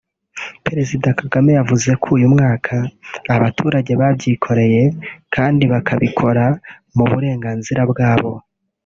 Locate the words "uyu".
2.17-2.27